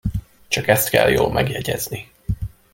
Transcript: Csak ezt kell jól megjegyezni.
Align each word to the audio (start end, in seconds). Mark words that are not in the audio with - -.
Csak 0.47 0.67
ezt 0.67 0.89
kell 0.89 1.09
jól 1.09 1.31
megjegyezni. 1.31 2.11